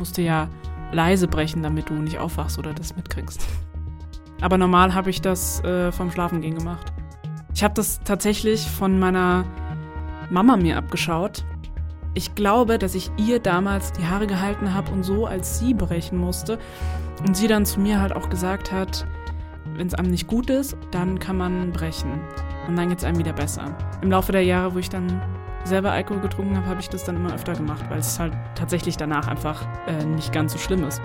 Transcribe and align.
Musste 0.00 0.22
ja 0.22 0.48
leise 0.92 1.28
brechen, 1.28 1.62
damit 1.62 1.90
du 1.90 1.94
nicht 1.94 2.18
aufwachst 2.18 2.58
oder 2.58 2.72
das 2.72 2.96
mitkriegst. 2.96 3.46
Aber 4.40 4.56
normal 4.56 4.94
habe 4.94 5.10
ich 5.10 5.20
das 5.20 5.62
äh, 5.62 5.92
vom 5.92 6.10
Schlafengehen 6.10 6.56
gemacht. 6.56 6.90
Ich 7.54 7.62
habe 7.62 7.74
das 7.74 8.00
tatsächlich 8.02 8.66
von 8.66 8.98
meiner 8.98 9.44
Mama 10.30 10.56
mir 10.56 10.78
abgeschaut. 10.78 11.44
Ich 12.14 12.34
glaube, 12.34 12.78
dass 12.78 12.94
ich 12.94 13.10
ihr 13.18 13.40
damals 13.40 13.92
die 13.92 14.06
Haare 14.06 14.26
gehalten 14.26 14.72
habe 14.72 14.90
und 14.90 15.02
so 15.02 15.26
als 15.26 15.58
sie 15.58 15.74
brechen 15.74 16.16
musste. 16.18 16.58
Und 17.26 17.36
sie 17.36 17.46
dann 17.46 17.66
zu 17.66 17.78
mir 17.78 18.00
halt 18.00 18.16
auch 18.16 18.30
gesagt 18.30 18.72
hat, 18.72 19.06
wenn 19.74 19.86
es 19.86 19.94
einem 19.94 20.10
nicht 20.10 20.26
gut 20.26 20.48
ist, 20.48 20.76
dann 20.90 21.18
kann 21.18 21.36
man 21.36 21.72
brechen. 21.72 22.20
Und 22.66 22.76
dann 22.76 22.88
geht 22.88 22.98
es 22.98 23.04
einem 23.04 23.18
wieder 23.18 23.34
besser. 23.34 23.76
Im 24.00 24.10
Laufe 24.10 24.32
der 24.32 24.44
Jahre, 24.44 24.74
wo 24.74 24.78
ich 24.78 24.88
dann 24.88 25.20
selber 25.64 25.92
Alkohol 25.92 26.20
getrunken 26.20 26.56
habe, 26.56 26.66
habe 26.66 26.80
ich 26.80 26.88
das 26.88 27.04
dann 27.04 27.16
immer 27.16 27.34
öfter 27.34 27.54
gemacht, 27.54 27.84
weil 27.88 27.98
es 27.98 28.18
halt 28.18 28.32
tatsächlich 28.54 28.96
danach 28.96 29.28
einfach 29.28 29.66
äh, 29.86 30.04
nicht 30.04 30.32
ganz 30.32 30.52
so 30.52 30.58
schlimm 30.58 30.84
ist. 30.84 31.00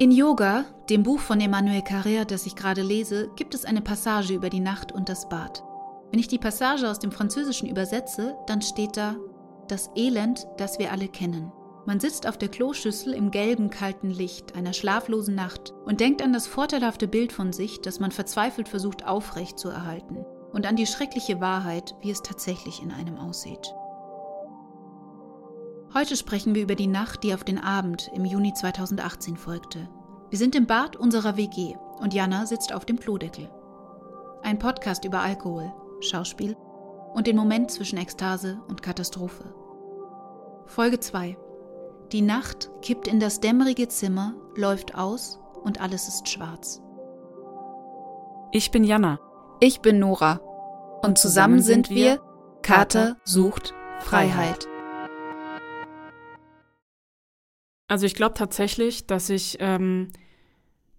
In 0.00 0.12
Yoga, 0.12 0.64
dem 0.88 1.02
Buch 1.02 1.18
von 1.18 1.40
Emmanuel 1.40 1.80
Carrère, 1.80 2.24
das 2.24 2.46
ich 2.46 2.54
gerade 2.54 2.82
lese, 2.82 3.30
gibt 3.34 3.52
es 3.52 3.64
eine 3.64 3.80
Passage 3.80 4.32
über 4.32 4.48
die 4.48 4.60
Nacht 4.60 4.92
und 4.92 5.08
das 5.08 5.28
Bad. 5.28 5.64
Wenn 6.12 6.20
ich 6.20 6.28
die 6.28 6.38
Passage 6.38 6.88
aus 6.88 7.00
dem 7.00 7.10
Französischen 7.10 7.68
übersetze, 7.68 8.36
dann 8.46 8.62
steht 8.62 8.96
da 8.96 9.16
das 9.66 9.90
Elend, 9.96 10.46
das 10.56 10.78
wir 10.78 10.92
alle 10.92 11.08
kennen. 11.08 11.50
Man 11.84 11.98
sitzt 11.98 12.28
auf 12.28 12.38
der 12.38 12.48
Kloschüssel 12.48 13.12
im 13.12 13.32
gelben, 13.32 13.70
kalten 13.70 14.10
Licht 14.10 14.54
einer 14.54 14.72
schlaflosen 14.72 15.34
Nacht 15.34 15.74
und 15.84 15.98
denkt 15.98 16.22
an 16.22 16.32
das 16.32 16.46
vorteilhafte 16.46 17.08
Bild 17.08 17.32
von 17.32 17.52
sich, 17.52 17.80
das 17.80 17.98
man 17.98 18.12
verzweifelt 18.12 18.68
versucht 18.68 19.04
aufrecht 19.04 19.58
zu 19.58 19.68
erhalten, 19.68 20.24
und 20.52 20.64
an 20.64 20.76
die 20.76 20.86
schreckliche 20.86 21.40
Wahrheit, 21.40 21.96
wie 22.02 22.12
es 22.12 22.22
tatsächlich 22.22 22.80
in 22.84 22.92
einem 22.92 23.18
aussieht. 23.18 23.74
Heute 25.94 26.16
sprechen 26.16 26.54
wir 26.54 26.62
über 26.62 26.74
die 26.74 26.86
Nacht, 26.86 27.22
die 27.22 27.32
auf 27.32 27.44
den 27.44 27.58
Abend 27.58 28.10
im 28.14 28.26
Juni 28.26 28.52
2018 28.52 29.38
folgte. 29.38 29.88
Wir 30.28 30.38
sind 30.38 30.54
im 30.54 30.66
Bad 30.66 30.96
unserer 30.96 31.38
WG 31.38 31.76
und 31.98 32.12
Jana 32.12 32.44
sitzt 32.44 32.74
auf 32.74 32.84
dem 32.84 33.00
Klodeckel. 33.00 33.48
Ein 34.42 34.58
Podcast 34.58 35.06
über 35.06 35.20
Alkohol, 35.20 35.72
Schauspiel 36.00 36.56
und 37.14 37.26
den 37.26 37.36
Moment 37.36 37.70
zwischen 37.70 37.98
Ekstase 37.98 38.60
und 38.68 38.82
Katastrophe. 38.82 39.54
Folge 40.66 41.00
2. 41.00 41.38
Die 42.12 42.22
Nacht 42.22 42.70
kippt 42.82 43.08
in 43.08 43.18
das 43.18 43.40
dämmerige 43.40 43.88
Zimmer, 43.88 44.34
läuft 44.56 44.94
aus 44.94 45.40
und 45.62 45.80
alles 45.80 46.06
ist 46.06 46.28
schwarz. 46.28 46.82
Ich 48.52 48.70
bin 48.70 48.84
Jana. 48.84 49.20
Ich 49.60 49.80
bin 49.80 49.98
Nora. 49.98 50.40
Und 51.02 51.16
zusammen 51.18 51.62
sind 51.62 51.88
wir 51.88 52.20
Kater 52.62 53.16
sucht 53.24 53.72
Freiheit. 54.00 54.67
Also 57.88 58.06
ich 58.06 58.14
glaube 58.14 58.34
tatsächlich, 58.34 59.06
dass 59.06 59.30
ich 59.30 59.56
ähm, 59.60 60.08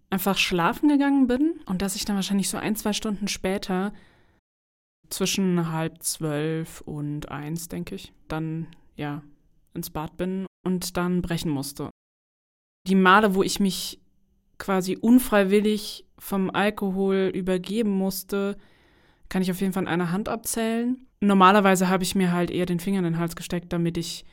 einfach 0.10 0.38
schlafen 0.38 0.90
gegangen 0.90 1.28
bin 1.28 1.62
und 1.66 1.82
dass 1.82 1.96
ich 1.96 2.06
dann 2.06 2.16
wahrscheinlich 2.16 2.50
so 2.50 2.58
ein, 2.58 2.76
zwei 2.76 2.94
Stunden 2.94 3.28
später 3.28 3.94
zwischen 5.10 5.72
halb 5.72 6.04
zwölf 6.04 6.82
und 6.82 7.30
eins, 7.30 7.68
denke 7.68 7.96
ich, 7.96 8.14
dann 8.28 8.68
ja 8.96 9.24
ins 9.74 9.90
Bad 9.90 10.18
bin 10.18 10.46
und 10.66 10.98
dann 10.98 11.22
brechen 11.22 11.52
musste. 11.52 11.90
Die 12.88 12.96
Male, 12.96 13.36
wo 13.36 13.44
ich 13.44 13.60
mich 13.60 14.00
quasi 14.58 14.98
unfreiwillig 14.98 16.06
vom 16.18 16.50
Alkohol 16.50 17.32
übergeben 17.34 17.92
musste, 17.92 18.58
kann 19.30 19.42
ich 19.42 19.52
auf 19.52 19.62
jeden 19.62 19.74
Fall 19.74 19.84
an 19.84 19.94
einer 19.94 20.12
Hand 20.12 20.28
abzählen. 20.28 21.08
Normalerweise 21.22 21.88
habe 21.88 22.04
ich 22.04 22.16
mir 22.16 22.32
halt 22.32 22.52
eher 22.52 22.66
den 22.66 22.80
Finger 22.80 23.00
in 23.00 23.06
den 23.06 23.20
Hals 23.20 23.36
gesteckt, 23.36 23.72
damit 23.72 23.98
ich 23.98 24.26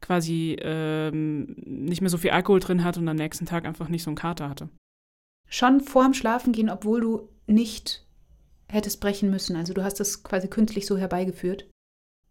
quasi 0.00 0.56
ähm, 0.60 1.56
nicht 1.64 2.00
mehr 2.00 2.10
so 2.10 2.18
viel 2.18 2.30
Alkohol 2.30 2.60
drin 2.60 2.84
hatte 2.84 3.00
und 3.00 3.08
am 3.08 3.16
nächsten 3.16 3.46
Tag 3.46 3.64
einfach 3.66 3.88
nicht 3.88 4.02
so 4.02 4.10
einen 4.10 4.16
Kater 4.16 4.48
hatte. 4.48 4.68
Schon 5.48 5.80
vorm 5.80 6.14
Schlafengehen, 6.14 6.70
obwohl 6.70 7.00
du 7.00 7.28
nicht 7.46 8.06
hättest 8.68 9.00
brechen 9.00 9.30
müssen. 9.30 9.56
Also 9.56 9.74
du 9.74 9.82
hast 9.82 10.00
das 10.00 10.22
quasi 10.22 10.48
künstlich 10.48 10.86
so 10.86 10.96
herbeigeführt. 10.96 11.68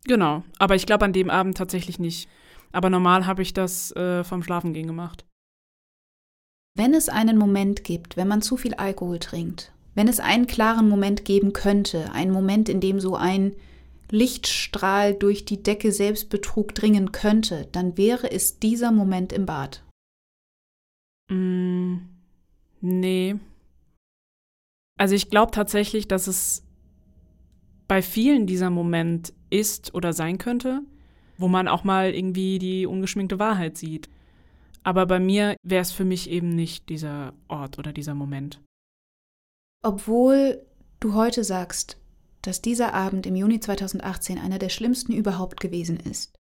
Genau, 0.05 0.43
aber 0.57 0.75
ich 0.75 0.85
glaube 0.85 1.05
an 1.05 1.13
dem 1.13 1.29
Abend 1.29 1.57
tatsächlich 1.57 1.99
nicht. 1.99 2.29
Aber 2.71 2.89
normal 2.89 3.25
habe 3.25 3.41
ich 3.41 3.53
das 3.53 3.91
äh, 3.95 4.23
vom 4.23 4.43
Schlafengehen 4.43 4.87
gemacht. 4.87 5.25
Wenn 6.75 6.93
es 6.93 7.09
einen 7.09 7.37
Moment 7.37 7.83
gibt, 7.83 8.15
wenn 8.15 8.27
man 8.27 8.41
zu 8.41 8.55
viel 8.55 8.75
Alkohol 8.75 9.19
trinkt, 9.19 9.73
wenn 9.95 10.07
es 10.07 10.19
einen 10.19 10.47
klaren 10.47 10.87
Moment 10.87 11.25
geben 11.25 11.51
könnte, 11.51 12.11
einen 12.13 12.31
Moment, 12.31 12.69
in 12.69 12.79
dem 12.79 12.99
so 12.99 13.15
ein 13.15 13.55
Lichtstrahl 14.11 15.13
durch 15.13 15.45
die 15.45 15.61
Decke 15.61 15.91
Selbstbetrug 15.91 16.73
dringen 16.73 17.11
könnte, 17.11 17.67
dann 17.71 17.97
wäre 17.97 18.31
es 18.31 18.59
dieser 18.59 18.91
Moment 18.91 19.33
im 19.33 19.45
Bad. 19.45 19.83
Mm, 21.31 21.97
nee. 22.81 23.35
Also 24.97 25.15
ich 25.15 25.29
glaube 25.29 25.51
tatsächlich, 25.51 26.07
dass 26.07 26.27
es 26.27 26.63
bei 27.87 28.01
vielen 28.01 28.47
dieser 28.47 28.69
Moment 28.69 29.33
ist 29.49 29.93
oder 29.93 30.13
sein 30.13 30.37
könnte, 30.37 30.81
wo 31.37 31.47
man 31.47 31.67
auch 31.67 31.83
mal 31.83 32.13
irgendwie 32.13 32.59
die 32.59 32.85
ungeschminkte 32.85 33.39
Wahrheit 33.39 33.77
sieht. 33.77 34.09
Aber 34.83 35.05
bei 35.05 35.19
mir 35.19 35.55
wäre 35.63 35.81
es 35.81 35.91
für 35.91 36.05
mich 36.05 36.29
eben 36.29 36.49
nicht 36.49 36.89
dieser 36.89 37.33
Ort 37.47 37.79
oder 37.79 37.93
dieser 37.93 38.15
Moment. 38.15 38.61
Obwohl 39.83 40.65
du 40.99 41.13
heute 41.13 41.43
sagst, 41.43 41.97
dass 42.41 42.61
dieser 42.61 42.93
Abend 42.93 43.25
im 43.25 43.35
Juni 43.35 43.59
2018 43.59 44.37
einer 44.37 44.59
der 44.59 44.69
schlimmsten 44.69 45.13
überhaupt 45.13 45.59
gewesen 45.59 45.97
ist. 45.97 46.33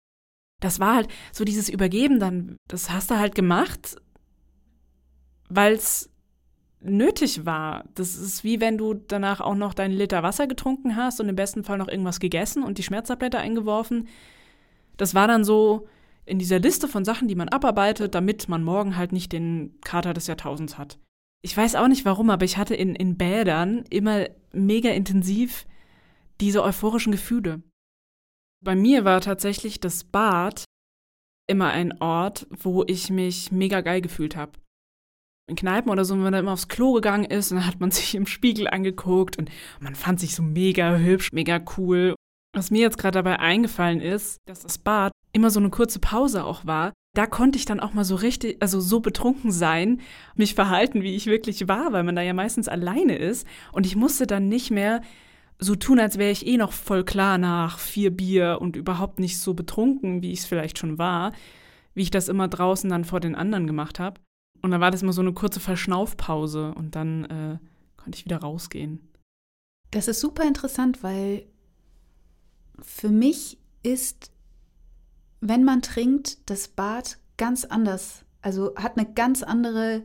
Das 0.61 0.81
war 0.81 0.95
halt 0.95 1.09
so 1.33 1.45
dieses 1.45 1.69
Übergeben 1.69 2.19
dann, 2.19 2.57
das 2.69 2.91
hast 2.91 3.11
du 3.11 3.19
halt 3.19 3.35
gemacht, 3.35 3.97
weil 5.49 5.75
es 5.75 6.11
nötig 6.81 7.45
war. 7.45 7.85
Das 7.95 8.17
ist 8.17 8.45
wie 8.45 8.61
wenn 8.61 8.79
du 8.79 8.95
danach 8.95 9.41
auch 9.41 9.55
noch 9.55 9.75
deinen 9.75 9.97
Liter 9.97 10.23
Wasser 10.23 10.47
getrunken 10.47 10.97
hast 10.97 11.21
und 11.21 11.29
im 11.29 11.37
besten 11.37 11.65
Fall 11.65 11.79
noch 11.79 11.89
irgendwas 11.89 12.21
gegessen 12.21 12.63
und 12.63 12.79
die 12.79 12.83
Schmerztablette 12.83 13.39
eingeworfen. 13.39 14.09
Das 14.97 15.15
war 15.15 15.29
dann 15.29 15.45
so 15.45 15.89
in 16.25 16.39
dieser 16.39 16.59
Liste 16.59 16.89
von 16.89 17.05
Sachen, 17.05 17.29
die 17.29 17.35
man 17.35 17.49
abarbeitet, 17.49 18.15
damit 18.15 18.49
man 18.49 18.65
morgen 18.65 18.97
halt 18.97 19.13
nicht 19.13 19.33
den 19.33 19.79
Kater 19.83 20.15
des 20.15 20.27
Jahrtausends 20.27 20.79
hat. 20.79 20.99
Ich 21.43 21.57
weiß 21.57 21.77
auch 21.77 21.89
nicht 21.89 22.05
warum, 22.05 22.31
aber 22.31 22.45
ich 22.45 22.57
hatte 22.57 22.75
in, 22.75 22.95
in 22.95 23.17
Bädern 23.17 23.85
immer 23.91 24.27
mega 24.53 24.91
intensiv 24.91 25.67
diese 26.41 26.63
euphorischen 26.63 27.13
Gefühle. 27.13 27.63
Bei 28.65 28.75
mir 28.75 29.05
war 29.05 29.21
tatsächlich 29.21 29.81
das 29.81 30.05
Bad 30.05 30.65
immer 31.49 31.71
ein 31.71 32.01
Ort, 32.01 32.47
wo 32.51 32.85
ich 32.87 33.11
mich 33.11 33.53
mega 33.53 33.81
geil 33.81 34.01
gefühlt 34.01 34.37
habe. 34.37 34.53
In 35.49 35.57
Kneipen 35.57 35.91
oder 35.91 36.05
so, 36.05 36.15
wenn 36.15 36.23
man 36.23 36.33
da 36.33 36.41
immer 36.41 36.53
aufs 36.53 36.69
Klo 36.69 36.95
gegangen 36.95 37.25
ist, 37.25 37.53
dann 37.53 37.67
hat 37.67 37.79
man 37.79 37.91
sich 37.93 38.15
im 38.15 38.27
Spiegel 38.27 38.69
angeguckt 38.69 39.39
und 39.39 39.51
man 39.81 39.95
fand 39.95 40.21
sich 40.21 40.35
so 40.35 40.43
mega 40.43 40.97
hübsch, 40.97 41.33
mega 41.33 41.61
cool. 41.77 42.15
Was 42.55 42.71
mir 42.71 42.81
jetzt 42.81 42.99
gerade 42.99 43.17
dabei 43.17 43.39
eingefallen 43.39 44.01
ist, 44.01 44.39
dass 44.47 44.63
das 44.63 44.79
Bad 44.79 45.13
immer 45.33 45.51
so 45.51 45.61
eine 45.61 45.71
kurze 45.71 46.01
Pause 46.01 46.45
auch 46.45 46.67
war. 46.67 46.93
Da 47.15 47.27
konnte 47.27 47.59
ich 47.59 47.65
dann 47.65 47.81
auch 47.81 47.95
mal 47.95 48.05
so 48.05 48.15
richtig, 48.17 48.57
also 48.61 48.81
so 48.81 49.01
betrunken 49.01 49.53
sein, 49.53 50.01
mich 50.35 50.55
verhalten, 50.55 51.03
wie 51.03 51.15
ich 51.15 51.27
wirklich 51.27 51.69
war, 51.69 51.93
weil 51.93 52.03
man 52.03 52.17
da 52.17 52.23
ja 52.23 52.35
meistens 52.35 52.69
alleine 52.69 53.17
ist. 53.17 53.47
Und 53.73 53.87
ich 53.87 53.97
musste 53.97 54.27
dann 54.27 54.49
nicht 54.49 54.71
mehr 54.71 55.03
so 55.59 55.75
tun, 55.75 55.99
als 55.99 56.19
wäre 56.19 56.31
ich 56.31 56.47
eh 56.47 56.57
noch 56.57 56.73
voll 56.73 57.05
klar 57.05 57.39
nach 57.39 57.79
vier 57.79 58.11
Bier 58.11 58.59
und 58.61 58.77
überhaupt 58.77 59.19
nicht 59.19 59.39
so 59.39 59.55
betrunken, 59.55 60.23
wie 60.23 60.33
ich 60.33 60.41
es 60.41 60.47
vielleicht 60.47 60.79
schon 60.79 60.99
war, 60.99 61.33
wie 61.95 62.03
ich 62.03 62.11
das 62.11 62.29
immer 62.29 62.49
draußen 62.49 62.91
dann 62.91 63.05
vor 63.05 63.21
den 63.21 63.35
anderen 63.35 63.67
gemacht 63.67 63.99
habe. 63.99 64.21
Und 64.63 64.71
dann 64.71 64.81
war 64.81 64.91
das 64.91 65.03
immer 65.03 65.13
so 65.13 65.23
eine 65.23 65.33
kurze 65.33 65.61
Verschnaufpause 65.61 66.75
und 66.75 66.95
dann 66.95 67.25
äh, 67.25 67.59
konnte 67.97 68.19
ich 68.19 68.25
wieder 68.25 68.39
rausgehen. 68.39 69.09
Das 69.91 70.09
ist 70.09 70.21
super 70.21 70.45
interessant, 70.45 71.03
weil 71.03 71.47
für 72.81 73.09
mich 73.09 73.59
ist, 73.83 74.31
wenn 75.41 75.65
man 75.65 75.83
trinkt, 75.83 76.51
das 76.51 76.69
Bad 76.69 77.19
ganz 77.37 77.65
anders. 77.65 78.25
Also 78.43 78.75
hat 78.77 78.99
eine 78.99 79.11
ganz 79.13 79.43
andere 79.43 80.05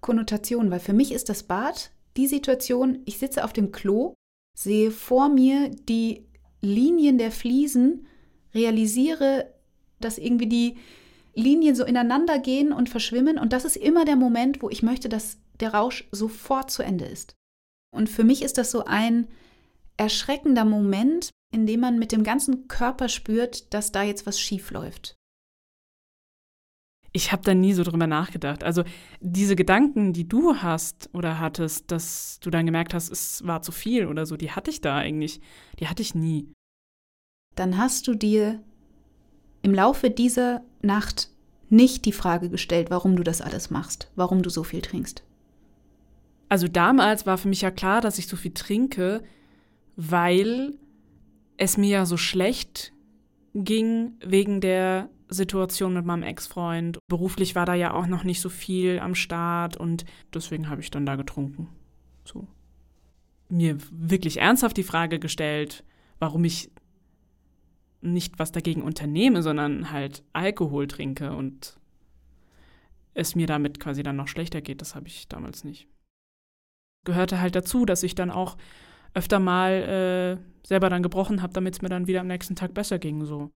Konnotation, 0.00 0.70
weil 0.70 0.80
für 0.80 0.92
mich 0.92 1.12
ist 1.12 1.28
das 1.28 1.42
Bad 1.42 1.90
die 2.16 2.26
Situation, 2.26 3.00
ich 3.04 3.18
sitze 3.18 3.44
auf 3.44 3.52
dem 3.52 3.72
Klo 3.72 4.14
sehe 4.58 4.90
vor 4.90 5.28
mir 5.28 5.70
die 5.70 6.26
Linien 6.60 7.16
der 7.16 7.30
Fliesen, 7.30 8.08
realisiere, 8.54 9.54
dass 10.00 10.18
irgendwie 10.18 10.48
die 10.48 10.76
Linien 11.34 11.76
so 11.76 11.84
ineinander 11.84 12.40
gehen 12.40 12.72
und 12.72 12.88
verschwimmen. 12.88 13.38
Und 13.38 13.52
das 13.52 13.64
ist 13.64 13.76
immer 13.76 14.04
der 14.04 14.16
Moment, 14.16 14.60
wo 14.60 14.68
ich 14.68 14.82
möchte, 14.82 15.08
dass 15.08 15.38
der 15.60 15.74
Rausch 15.74 16.08
sofort 16.10 16.72
zu 16.72 16.82
Ende 16.82 17.04
ist. 17.04 17.36
Und 17.94 18.08
für 18.08 18.24
mich 18.24 18.42
ist 18.42 18.58
das 18.58 18.72
so 18.72 18.84
ein 18.84 19.28
erschreckender 19.96 20.64
Moment, 20.64 21.30
in 21.52 21.66
dem 21.66 21.78
man 21.78 22.00
mit 22.00 22.10
dem 22.10 22.24
ganzen 22.24 22.66
Körper 22.66 23.08
spürt, 23.08 23.72
dass 23.72 23.92
da 23.92 24.02
jetzt 24.02 24.26
was 24.26 24.40
schief 24.40 24.72
läuft. 24.72 25.14
Ich 27.12 27.32
habe 27.32 27.42
da 27.42 27.54
nie 27.54 27.72
so 27.72 27.82
drüber 27.84 28.06
nachgedacht. 28.06 28.62
Also 28.62 28.84
diese 29.20 29.56
Gedanken, 29.56 30.12
die 30.12 30.28
du 30.28 30.56
hast 30.56 31.08
oder 31.12 31.40
hattest, 31.40 31.90
dass 31.90 32.38
du 32.40 32.50
dann 32.50 32.66
gemerkt 32.66 32.94
hast, 32.94 33.10
es 33.10 33.46
war 33.46 33.62
zu 33.62 33.72
viel 33.72 34.06
oder 34.06 34.26
so, 34.26 34.36
die 34.36 34.50
hatte 34.50 34.70
ich 34.70 34.80
da 34.80 34.96
eigentlich, 34.96 35.40
die 35.80 35.88
hatte 35.88 36.02
ich 36.02 36.14
nie. 36.14 36.52
Dann 37.54 37.78
hast 37.78 38.06
du 38.06 38.14
dir 38.14 38.62
im 39.62 39.74
Laufe 39.74 40.10
dieser 40.10 40.62
Nacht 40.82 41.30
nicht 41.70 42.04
die 42.04 42.12
Frage 42.12 42.50
gestellt, 42.50 42.90
warum 42.90 43.16
du 43.16 43.22
das 43.22 43.40
alles 43.40 43.70
machst, 43.70 44.10
warum 44.14 44.42
du 44.42 44.50
so 44.50 44.62
viel 44.62 44.80
trinkst. 44.80 45.22
Also 46.48 46.68
damals 46.68 47.26
war 47.26 47.36
für 47.36 47.48
mich 47.48 47.60
ja 47.60 47.70
klar, 47.70 48.00
dass 48.00 48.18
ich 48.18 48.26
so 48.26 48.36
viel 48.36 48.52
trinke, 48.52 49.22
weil 49.96 50.78
es 51.56 51.76
mir 51.76 51.90
ja 51.90 52.06
so 52.06 52.16
schlecht 52.16 52.92
ging 53.54 54.12
wegen 54.24 54.60
der 54.60 55.10
Situation 55.28 55.94
mit 55.94 56.04
meinem 56.04 56.22
Ex-Freund. 56.22 56.98
Beruflich 57.08 57.54
war 57.54 57.66
da 57.66 57.74
ja 57.74 57.92
auch 57.92 58.06
noch 58.06 58.24
nicht 58.24 58.40
so 58.40 58.48
viel 58.48 58.98
am 58.98 59.14
Start 59.14 59.76
und 59.76 60.04
deswegen 60.32 60.68
habe 60.68 60.80
ich 60.80 60.90
dann 60.90 61.06
da 61.06 61.16
getrunken. 61.16 61.68
So. 62.24 62.46
Mir 63.48 63.78
wirklich 63.90 64.40
ernsthaft 64.40 64.76
die 64.76 64.82
Frage 64.82 65.18
gestellt, 65.18 65.84
warum 66.18 66.44
ich 66.44 66.70
nicht 68.00 68.38
was 68.38 68.52
dagegen 68.52 68.82
unternehme, 68.82 69.42
sondern 69.42 69.90
halt 69.90 70.22
Alkohol 70.32 70.86
trinke 70.86 71.34
und 71.34 71.78
es 73.14 73.34
mir 73.34 73.46
damit 73.46 73.80
quasi 73.80 74.02
dann 74.02 74.16
noch 74.16 74.28
schlechter 74.28 74.60
geht, 74.60 74.80
das 74.80 74.94
habe 74.94 75.08
ich 75.08 75.28
damals 75.28 75.64
nicht. 75.64 75.88
Gehörte 77.04 77.40
halt 77.40 77.56
dazu, 77.56 77.84
dass 77.84 78.02
ich 78.02 78.14
dann 78.14 78.30
auch 78.30 78.56
öfter 79.14 79.40
mal 79.40 79.72
äh, 79.72 80.66
selber 80.66 80.90
dann 80.90 81.02
gebrochen 81.02 81.42
habe, 81.42 81.52
damit 81.52 81.74
es 81.74 81.82
mir 81.82 81.88
dann 81.88 82.06
wieder 82.06 82.20
am 82.20 82.26
nächsten 82.26 82.54
Tag 82.54 82.74
besser 82.74 82.98
ging. 82.98 83.24
So. 83.24 83.50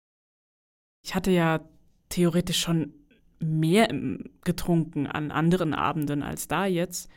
Ich 1.05 1.15
hatte 1.15 1.31
ja 1.31 1.61
theoretisch 2.09 2.61
schon 2.61 2.95
mehr 3.41 3.89
getrunken 4.45 5.07
an 5.07 5.31
anderen 5.31 5.75
Abenden 5.75 6.23
als 6.23 6.47
da 6.47 6.67
jetzt. 6.67 7.11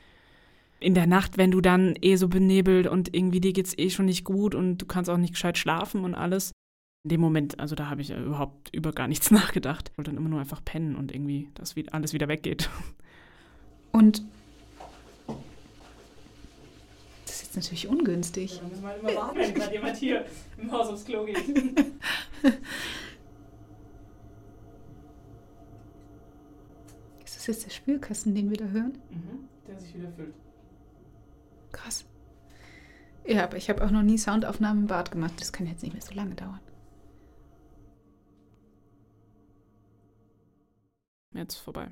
In 0.80 0.96
der 0.96 1.08
Nacht, 1.08 1.38
wenn 1.38 1.52
du 1.52 1.62
dann 1.62 1.96
eh 2.02 2.16
so 2.16 2.28
benebelt 2.28 2.88
und 2.88 3.16
irgendwie 3.16 3.40
dir 3.40 3.54
geht's 3.54 3.78
eh 3.78 3.90
schon 3.90 4.06
nicht 4.06 4.24
gut 4.24 4.56
und 4.56 4.80
du 4.80 4.86
kannst 4.86 5.10
auch 5.10 5.18
nicht 5.18 5.34
gescheit 5.34 5.58
schlafen 5.58 6.04
und 6.04 6.16
alles. 6.16 6.52
In 7.04 7.10
dem 7.10 7.22
Moment, 7.22 7.60
also 7.60 7.76
da 7.76 7.90
habe 7.90 8.02
ich 8.02 8.10
überhaupt 8.12 8.74
über 8.74 8.92
gar 8.92 9.08
nichts 9.08 9.30
nachgedacht. 9.32 9.90
Ich 9.92 9.98
wollte 9.98 10.12
dann 10.12 10.18
immer 10.18 10.30
nur 10.30 10.40
einfach 10.40 10.66
pennen 10.66 10.96
und 10.96 11.14
irgendwie, 11.14 11.50
dass 11.54 11.76
alles 11.92 12.14
wieder 12.14 12.28
weggeht. 12.28 12.70
Und 13.92 14.24
das 17.26 17.36
ist 17.36 17.44
jetzt 17.44 17.56
natürlich 17.56 17.88
ungünstig. 17.88 18.58
Ja, 18.58 18.68
müssen 18.68 18.82
wir 18.82 18.90
halt 18.90 19.02
immer 19.02 19.16
warten, 19.16 19.38
wenn 19.40 19.54
gerade 19.54 19.74
jemand 19.74 19.96
hier 19.96 20.26
im 20.58 20.70
Haus 20.70 20.90
aufs 20.90 21.06
Klo 21.06 21.24
geht. 21.24 21.38
Ist 27.46 27.50
das 27.50 27.56
jetzt 27.58 27.66
der 27.66 27.76
Spülkasten, 27.76 28.34
den 28.34 28.50
wir 28.50 28.58
da 28.58 28.66
hören? 28.66 28.98
Mhm, 29.12 29.48
der 29.68 29.80
sich 29.80 29.94
wieder 29.94 30.12
füllt. 30.14 30.34
Krass. 31.72 32.04
Ja, 33.24 33.44
aber 33.44 33.58
ich 33.58 33.70
habe 33.70 33.86
auch 33.86 33.92
noch 33.92 34.02
nie 34.02 34.18
Soundaufnahmen 34.18 34.86
im 34.86 34.88
Bad 34.88 35.12
gemacht. 35.12 35.34
Das 35.40 35.54
kann 35.54 35.68
jetzt 35.68 35.84
nicht 35.84 35.94
mehr 35.94 36.02
so 36.02 36.16
lange 36.16 36.34
dauern. 36.34 36.60
Jetzt 41.36 41.58
vorbei. 41.58 41.92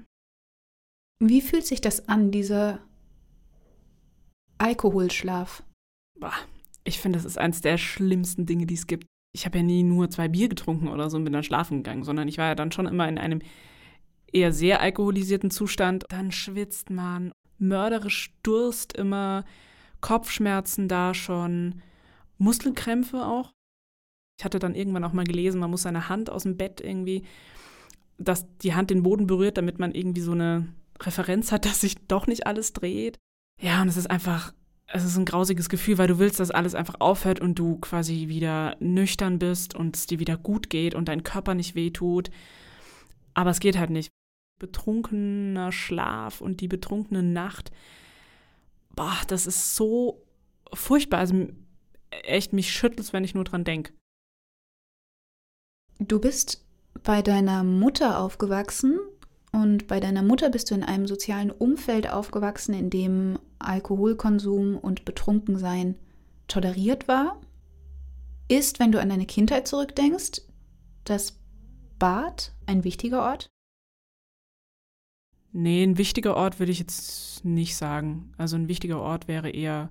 Wie 1.20 1.42
fühlt 1.42 1.68
sich 1.68 1.82
das 1.82 2.10
an, 2.10 2.32
dieser 2.32 2.80
Alkoholschlaf? 4.58 5.62
Bah, 6.20 6.34
ich 6.84 7.00
finde, 7.00 7.20
das 7.20 7.26
ist 7.26 7.38
eines 7.38 7.62
der 7.62 7.78
schlimmsten 7.78 8.48
Dinge, 8.48 8.66
die 8.66 8.74
es 8.74 8.88
gibt. 8.88 9.06
Ich 9.36 9.46
habe 9.46 9.60
ja 9.60 9.64
nie 9.64 9.84
nur 9.84 10.10
zwei 10.10 10.30
Bier 10.30 10.50
getrunken 10.50 10.88
oder 10.88 11.12
so 11.12 11.18
und 11.18 11.26
bin 11.26 11.34
dann 11.34 11.44
schlafen 11.44 11.84
gegangen, 11.84 12.04
sondern 12.04 12.28
ich 12.28 12.40
war 12.40 12.48
ja 12.48 12.56
dann 12.56 12.72
schon 12.72 12.88
immer 12.88 13.08
in 13.08 13.20
einem 13.20 13.44
eher 14.34 14.52
sehr 14.52 14.82
alkoholisierten 14.82 15.52
Zustand. 15.52 16.06
Dann 16.10 16.32
schwitzt 16.32 16.90
man, 16.90 17.32
mörderisch 17.58 18.34
Durst 18.44 18.94
immer, 18.94 19.46
Kopfschmerzen 20.02 20.88
da 20.88 21.14
schon, 21.14 21.82
Muskelkrämpfe 22.38 23.26
auch. 23.26 23.54
Ich 24.40 24.46
hatte 24.46 24.60
dann 24.60 24.76
irgendwann 24.76 25.04
auch 25.04 25.14
mal 25.14 25.26
gelesen, 25.26 25.60
man 25.60 25.72
muss 25.72 25.84
seine 25.84 26.10
Hand 26.10 26.30
aus 26.30 26.44
dem 26.44 26.58
Bett 26.58 26.82
irgendwie, 26.82 27.24
dass 28.18 28.46
die 28.58 28.74
Hand 28.74 28.90
den 28.90 29.04
Boden 29.04 29.28
berührt, 29.28 29.58
damit 29.58 29.80
man 29.80 29.94
irgendwie 29.94 30.22
so 30.22 30.32
eine 30.32 30.68
Referenz 31.00 31.52
hat, 31.52 31.66
dass 31.66 31.82
sich 31.82 31.96
doch 32.08 32.28
nicht 32.28 32.48
alles 32.48 32.74
dreht. 32.74 33.18
Ja, 33.62 33.82
und 33.82 33.88
es 33.88 33.98
ist 33.98 34.10
einfach, 34.10 34.54
es 34.88 35.04
ist 35.06 35.18
ein 35.18 35.26
grausiges 35.26 35.70
Gefühl, 35.70 35.98
weil 35.98 36.08
du 36.08 36.20
willst, 36.20 36.40
dass 36.40 36.52
alles 36.52 36.76
einfach 36.76 36.96
aufhört 37.00 37.40
und 37.40 37.58
du 37.58 37.78
quasi 37.78 38.28
wieder 38.28 38.76
nüchtern 38.80 39.40
bist 39.40 39.76
und 39.76 39.96
es 39.96 40.08
dir 40.08 40.20
wieder 40.20 40.38
gut 40.38 40.70
geht 40.70 40.96
und 40.96 41.08
dein 41.08 41.24
Körper 41.24 41.54
nicht 41.54 41.76
wehtut. 41.76 42.30
Aber 43.34 43.50
es 43.50 43.60
geht 43.60 43.78
halt 43.78 43.90
nicht. 43.90 44.12
Betrunkener 44.63 45.74
Schlaf 45.74 46.39
und 46.39 46.62
die 46.62 46.69
betrunkene 46.69 47.21
Nacht, 47.21 47.69
boah, 48.95 49.18
das 49.27 49.45
ist 49.45 49.75
so 49.75 50.24
furchtbar. 50.74 51.19
Also 51.19 51.48
echt, 52.12 52.54
mich 52.54 52.71
schüttelt 52.71 53.01
es, 53.01 53.12
wenn 53.12 53.25
ich 53.25 53.36
nur 53.36 53.44
dran 53.44 53.65
denke. 53.65 53.92
Du 56.00 56.18
bist 56.18 56.65
bei 57.04 57.21
deiner 57.21 57.65
Mutter 57.65 58.19
aufgewachsen 58.19 59.00
und 59.51 59.88
bei 59.88 60.00
deiner 60.00 60.24
Mutter 60.24 60.50
bist 60.50 60.71
du 60.71 60.75
in 60.75 60.83
einem 60.83 61.07
sozialen 61.07 61.51
Umfeld 61.51 62.10
aufgewachsen, 62.10 62.74
in 62.74 62.89
dem 62.89 63.38
Alkoholkonsum 63.60 64.77
und 64.77 65.04
Betrunkensein 65.04 65.95
toleriert 66.48 67.10
war. 67.10 67.42
Ist, 68.48 68.80
wenn 68.80 68.94
du 68.94 69.01
an 69.01 69.10
deine 69.10 69.25
Kindheit 69.25 69.68
zurückdenkst, 69.68 70.42
das 71.04 71.38
Bad 72.00 72.54
ein 72.65 72.86
wichtiger 72.86 73.24
Ort? 73.24 73.50
Nee, 75.54 75.84
ein 75.84 75.98
wichtiger 75.98 76.36
Ort 76.36 76.60
würde 76.60 76.72
ich 76.72 76.80
jetzt 76.80 77.46
nicht 77.46 77.76
sagen. 77.76 78.34
Also 78.38 78.56
ein 78.56 78.68
wichtiger 78.68 79.00
Ort 79.00 79.28
wäre 79.28 79.50
eher 79.50 79.90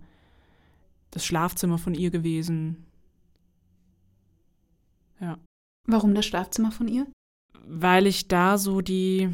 das 1.10 1.24
Schlafzimmer 1.24 1.78
von 1.78 1.94
ihr 1.94 2.10
gewesen. 2.10 2.84
Ja. 5.20 5.38
Warum 5.86 6.14
das 6.14 6.26
Schlafzimmer 6.26 6.72
von 6.72 6.88
ihr? 6.88 7.06
Weil 7.64 8.06
ich 8.06 8.28
da 8.28 8.58
so 8.58 8.80
die 8.80 9.32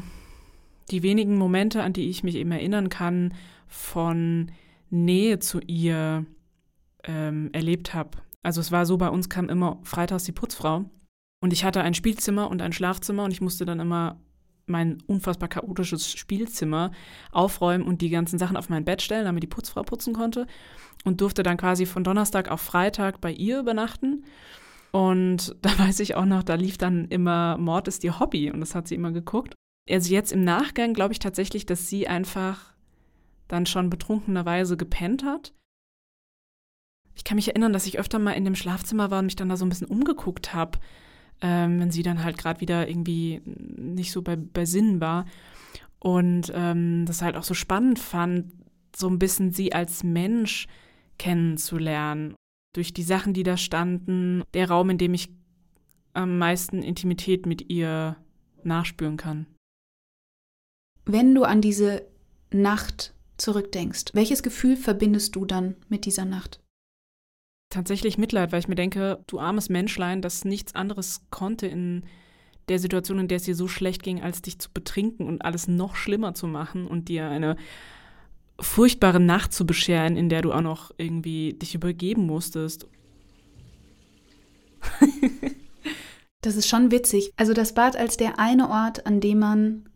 die 0.91 1.03
wenigen 1.03 1.37
Momente, 1.37 1.83
an 1.83 1.93
die 1.93 2.09
ich 2.09 2.23
mich 2.23 2.35
eben 2.35 2.51
erinnern 2.51 2.89
kann, 2.89 3.33
von 3.67 4.51
Nähe 4.89 5.39
zu 5.39 5.59
ihr 5.61 6.25
ähm, 7.03 7.49
erlebt 7.53 7.93
habe. 7.93 8.17
Also 8.41 8.61
es 8.61 8.71
war 8.71 8.85
so, 8.85 8.97
bei 8.97 9.09
uns 9.09 9.29
kam 9.29 9.49
immer 9.49 9.79
freitags 9.83 10.23
die 10.23 10.31
Putzfrau 10.31 10.89
und 11.41 11.53
ich 11.53 11.63
hatte 11.63 11.81
ein 11.81 11.93
Spielzimmer 11.93 12.49
und 12.49 12.61
ein 12.61 12.73
Schlafzimmer 12.73 13.23
und 13.23 13.31
ich 13.31 13.41
musste 13.41 13.65
dann 13.65 13.79
immer 13.79 14.19
mein 14.69 14.99
unfassbar 15.07 15.49
chaotisches 15.49 16.11
Spielzimmer 16.11 16.91
aufräumen 17.31 17.85
und 17.85 18.01
die 18.01 18.09
ganzen 18.09 18.39
Sachen 18.39 18.57
auf 18.57 18.69
mein 18.69 18.85
Bett 18.85 19.01
stellen, 19.01 19.25
damit 19.25 19.43
die 19.43 19.47
Putzfrau 19.47 19.83
putzen 19.83 20.13
konnte 20.13 20.47
und 21.03 21.21
durfte 21.21 21.43
dann 21.43 21.57
quasi 21.57 21.85
von 21.85 22.03
Donnerstag 22.03 22.49
auf 22.49 22.61
Freitag 22.61 23.21
bei 23.21 23.31
ihr 23.31 23.59
übernachten. 23.59 24.23
Und 24.91 25.55
da 25.61 25.77
weiß 25.77 25.99
ich 25.99 26.15
auch 26.15 26.25
noch, 26.25 26.43
da 26.43 26.55
lief 26.55 26.77
dann 26.77 27.05
immer 27.05 27.57
Mord 27.57 27.87
ist 27.87 28.03
ihr 28.03 28.19
Hobby 28.19 28.51
und 28.51 28.59
das 28.59 28.75
hat 28.75 28.87
sie 28.87 28.95
immer 28.95 29.11
geguckt 29.11 29.53
also 29.89 30.13
jetzt 30.13 30.31
im 30.31 30.43
Nachgang 30.43 30.93
glaube 30.93 31.13
ich 31.13 31.19
tatsächlich, 31.19 31.65
dass 31.65 31.89
sie 31.89 32.07
einfach 32.07 32.73
dann 33.47 33.65
schon 33.65 33.89
betrunkenerweise 33.89 34.77
gepennt 34.77 35.23
hat. 35.23 35.53
Ich 37.15 37.23
kann 37.23 37.35
mich 37.35 37.49
erinnern, 37.49 37.73
dass 37.73 37.87
ich 37.87 37.99
öfter 37.99 38.19
mal 38.19 38.33
in 38.33 38.45
dem 38.45 38.55
Schlafzimmer 38.55 39.11
war 39.11 39.19
und 39.19 39.25
mich 39.25 39.35
dann 39.35 39.49
da 39.49 39.57
so 39.57 39.65
ein 39.65 39.69
bisschen 39.69 39.87
umgeguckt 39.87 40.53
habe, 40.53 40.79
ähm, 41.41 41.79
wenn 41.79 41.91
sie 41.91 42.03
dann 42.03 42.23
halt 42.23 42.37
gerade 42.37 42.61
wieder 42.61 42.87
irgendwie 42.87 43.41
nicht 43.45 44.11
so 44.11 44.21
bei, 44.21 44.35
bei 44.35 44.65
Sinnen 44.65 45.01
war. 45.01 45.25
Und 45.99 46.51
ähm, 46.53 47.05
das 47.05 47.21
halt 47.21 47.35
auch 47.35 47.43
so 47.43 47.53
spannend 47.53 47.99
fand, 47.99 48.51
so 48.95 49.07
ein 49.07 49.19
bisschen 49.19 49.51
sie 49.51 49.73
als 49.73 50.03
Mensch 50.03 50.67
kennenzulernen. 51.17 52.35
Durch 52.73 52.93
die 52.93 53.03
Sachen, 53.03 53.33
die 53.33 53.43
da 53.43 53.57
standen, 53.57 54.43
der 54.53 54.69
Raum, 54.69 54.89
in 54.89 54.97
dem 54.97 55.13
ich 55.13 55.29
am 56.13 56.37
meisten 56.37 56.81
Intimität 56.81 57.45
mit 57.45 57.69
ihr 57.69 58.15
nachspüren 58.63 59.17
kann. 59.17 59.45
Wenn 61.05 61.33
du 61.33 61.43
an 61.43 61.61
diese 61.61 62.05
Nacht 62.51 63.13
zurückdenkst, 63.37 64.13
welches 64.13 64.43
Gefühl 64.43 64.75
verbindest 64.75 65.35
du 65.35 65.45
dann 65.45 65.75
mit 65.87 66.05
dieser 66.05 66.25
Nacht? 66.25 66.59
Tatsächlich 67.69 68.17
Mitleid, 68.17 68.51
weil 68.51 68.59
ich 68.59 68.67
mir 68.67 68.75
denke, 68.75 69.23
du 69.27 69.39
armes 69.39 69.69
Menschlein, 69.69 70.21
das 70.21 70.43
nichts 70.43 70.73
anderes 70.73 71.21
konnte 71.29 71.67
in 71.67 72.03
der 72.67 72.79
Situation, 72.79 73.19
in 73.19 73.27
der 73.27 73.37
es 73.37 73.43
dir 73.43 73.55
so 73.55 73.67
schlecht 73.67 74.03
ging, 74.03 74.21
als 74.21 74.41
dich 74.41 74.59
zu 74.59 74.69
betrinken 74.71 75.27
und 75.27 75.43
alles 75.43 75.67
noch 75.67 75.95
schlimmer 75.95 76.33
zu 76.33 76.47
machen 76.47 76.87
und 76.87 77.09
dir 77.09 77.27
eine 77.27 77.57
furchtbare 78.59 79.19
Nacht 79.19 79.53
zu 79.53 79.65
bescheren, 79.65 80.17
in 80.17 80.29
der 80.29 80.41
du 80.41 80.51
auch 80.51 80.61
noch 80.61 80.91
irgendwie 80.97 81.53
dich 81.53 81.75
übergeben 81.75 82.25
musstest. 82.25 82.87
das 86.41 86.55
ist 86.55 86.67
schon 86.67 86.91
witzig. 86.91 87.31
Also 87.37 87.53
das 87.53 87.73
Bad 87.73 87.95
als 87.95 88.17
der 88.17 88.39
eine 88.39 88.69
Ort, 88.69 89.05
an 89.05 89.19
dem 89.21 89.39
man 89.39 89.89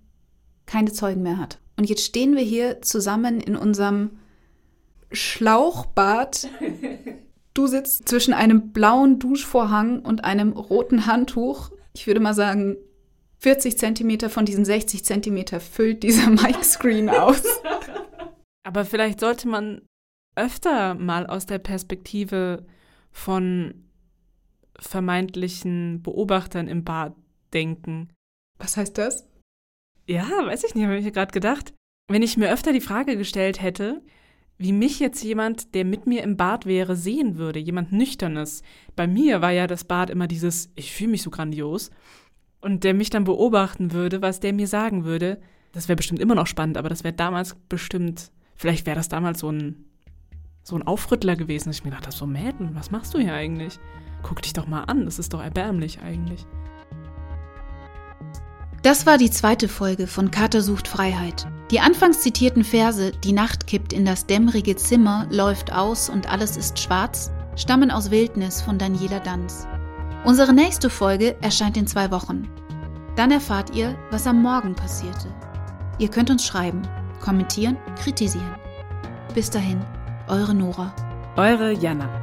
keine 0.65 0.91
Zeugen 0.91 1.23
mehr 1.23 1.37
hat. 1.37 1.59
Und 1.77 1.89
jetzt 1.89 2.05
stehen 2.05 2.35
wir 2.35 2.43
hier 2.43 2.81
zusammen 2.81 3.41
in 3.41 3.55
unserem 3.55 4.11
Schlauchbad 5.11 6.47
Du 7.53 7.67
sitzt 7.67 8.09
zwischen 8.09 8.33
einem 8.33 8.71
blauen 8.71 9.19
Duschvorhang 9.19 9.99
und 9.99 10.23
einem 10.23 10.53
roten 10.53 11.05
Handtuch. 11.05 11.71
Ich 11.93 12.07
würde 12.07 12.19
mal 12.19 12.33
sagen, 12.33 12.77
40 13.39 13.77
Zentimeter 13.77 14.29
von 14.29 14.45
diesen 14.45 14.65
60 14.65 15.05
Zentimeter 15.05 15.59
füllt 15.59 16.01
dieser 16.01 16.29
Mic-Screen 16.29 17.09
aus. 17.09 17.43
Aber 18.63 18.85
vielleicht 18.85 19.19
sollte 19.19 19.47
man 19.47 19.81
öfter 20.35 20.95
mal 20.95 21.27
aus 21.27 21.45
der 21.45 21.59
Perspektive 21.59 22.65
von 23.11 23.85
vermeintlichen 24.79 26.01
Beobachtern 26.01 26.67
im 26.67 26.83
Bad 26.83 27.13
denken. 27.53 28.09
Was 28.57 28.77
heißt 28.77 28.97
das? 28.97 29.27
Ja, 30.07 30.25
weiß 30.25 30.63
ich 30.63 30.73
nicht, 30.73 30.85
habe 30.85 30.97
ich 30.97 31.05
mir 31.05 31.11
gerade 31.11 31.31
gedacht. 31.31 31.73
Wenn 32.09 32.23
ich 32.23 32.37
mir 32.37 32.51
öfter 32.51 32.73
die 32.73 32.81
Frage 32.81 33.15
gestellt 33.15 33.61
hätte, 33.61 34.01
wie 34.57 34.71
mich 34.71 34.99
jetzt 34.99 35.23
jemand, 35.23 35.73
der 35.73 35.85
mit 35.85 36.07
mir 36.07 36.23
im 36.23 36.37
Bad 36.37 36.65
wäre, 36.65 36.95
sehen 36.95 37.37
würde, 37.37 37.59
jemand 37.59 37.91
Nüchternes. 37.91 38.63
Bei 38.95 39.07
mir 39.07 39.41
war 39.41 39.51
ja 39.51 39.67
das 39.67 39.83
Bad 39.83 40.09
immer 40.09 40.27
dieses, 40.27 40.69
ich 40.75 40.91
fühle 40.91 41.11
mich 41.11 41.23
so 41.23 41.29
grandios. 41.29 41.91
Und 42.61 42.83
der 42.83 42.93
mich 42.93 43.09
dann 43.09 43.25
beobachten 43.25 43.91
würde, 43.91 44.21
was 44.21 44.39
der 44.39 44.53
mir 44.53 44.67
sagen 44.67 45.03
würde, 45.03 45.41
das 45.73 45.89
wäre 45.89 45.97
bestimmt 45.97 46.21
immer 46.21 46.35
noch 46.35 46.47
spannend, 46.47 46.77
aber 46.77 46.87
das 46.87 47.03
wäre 47.03 47.13
damals 47.13 47.55
bestimmt, 47.67 48.31
vielleicht 48.55 48.85
wäre 48.85 48.95
das 48.95 49.09
damals 49.09 49.39
so 49.39 49.51
ein, 49.51 49.83
so 50.61 50.77
ein 50.77 50.83
Aufrüttler 50.83 51.35
gewesen, 51.35 51.71
ich 51.71 51.83
mir 51.83 51.91
dachte, 51.91 52.11
so 52.11 52.25
Mädel, 52.25 52.69
was 52.73 52.91
machst 52.91 53.13
du 53.13 53.19
hier 53.19 53.33
eigentlich? 53.33 53.79
Guck 54.21 54.41
dich 54.43 54.53
doch 54.53 54.67
mal 54.67 54.83
an, 54.83 55.03
das 55.03 55.19
ist 55.19 55.33
doch 55.33 55.43
erbärmlich 55.43 55.99
eigentlich. 55.99 56.45
Das 58.83 59.05
war 59.05 59.17
die 59.17 59.31
zweite 59.31 59.69
Folge 59.69 60.07
von 60.07 60.29
Kater 60.29 60.61
sucht 60.61 60.89
Freiheit. 60.89 61.47
Die 61.71 61.79
anfangs 61.79 62.19
zitierten 62.19 62.65
Verse 62.65 63.13
Die 63.23 63.31
Nacht 63.31 63.65
kippt 63.65 63.93
in 63.93 64.03
das 64.03 64.25
dämmerige 64.25 64.75
Zimmer, 64.75 65.25
läuft 65.31 65.71
aus 65.71 66.09
und 66.09 66.29
alles 66.29 66.57
ist 66.57 66.77
schwarz, 66.77 67.31
stammen 67.55 67.91
aus 67.91 68.11
Wildnis 68.11 68.61
von 68.61 68.77
Daniela 68.77 69.21
Danz. 69.21 69.65
Unsere 70.25 70.53
nächste 70.53 70.89
Folge 70.89 71.37
erscheint 71.41 71.77
in 71.77 71.87
zwei 71.87 72.11
Wochen. 72.11 72.49
Dann 73.15 73.31
erfahrt 73.31 73.73
ihr, 73.73 73.95
was 74.11 74.27
am 74.27 74.41
Morgen 74.41 74.75
passierte. 74.75 75.33
Ihr 75.97 76.09
könnt 76.09 76.29
uns 76.29 76.45
schreiben, 76.45 76.81
kommentieren, 77.21 77.77
kritisieren. 78.01 78.55
Bis 79.33 79.49
dahin, 79.49 79.79
eure 80.27 80.53
Nora. 80.53 80.93
Eure 81.37 81.71
Jana. 81.71 82.22